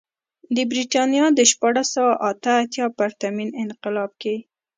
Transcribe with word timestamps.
د 0.55 0.57
برېټانیا 0.71 1.25
د 1.33 1.39
شپاړس 1.51 1.87
سوه 1.95 2.13
اته 2.29 2.51
اتیا 2.63 2.85
پرتمین 2.99 3.49
انقلاب 3.63 4.11
کې. 4.21 4.35